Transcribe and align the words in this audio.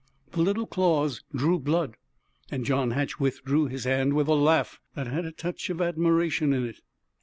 The 0.31 0.41
little 0.41 0.65
claws 0.65 1.23
drew 1.31 1.59
blood, 1.59 1.95
and 2.49 2.65
John 2.65 2.89
Hatch 2.89 3.19
withdrew 3.19 3.67
his 3.67 3.83
hand 3.83 4.13
with 4.15 4.27
a 4.29 4.33
laugh 4.33 4.79
that 4.95 5.05
had 5.05 5.25
a 5.25 5.31
touch 5.31 5.69
of 5.69 5.79
admiration 5.79 6.53
in 6.53 6.65
it. 6.65 6.79